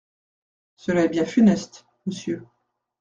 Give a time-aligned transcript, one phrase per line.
[0.77, 2.41] Cela est bien funeste, monsieur.